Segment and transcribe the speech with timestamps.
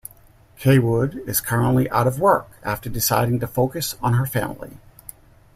[0.57, 4.77] Cawood is currently out of work after deciding to focus on her family.